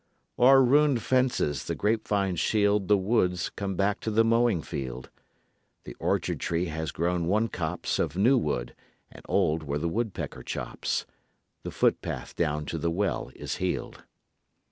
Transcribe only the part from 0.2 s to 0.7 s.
O'er